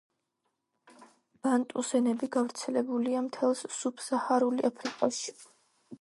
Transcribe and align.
ბანტუს 1.47 1.91
ენები 2.01 2.29
გავრცელებულია 2.37 3.23
მთელს 3.27 3.63
სუბსაჰარული 3.77 4.67
აფრიკაში. 4.71 5.41